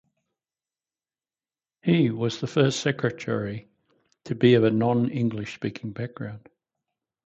[1.83, 3.67] He was the first Secretary
[4.23, 6.49] to be of a non-English speaking background.